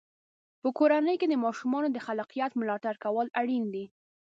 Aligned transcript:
په 0.61 0.69
کورنۍ 0.77 1.15
کې 1.21 1.27
د 1.29 1.35
ماشومانو 1.45 1.87
د 1.91 1.97
خلاقیت 2.05 2.51
ملاتړ 2.59 2.95
کول 3.03 3.27
اړین 3.41 3.63
دی. 3.73 3.85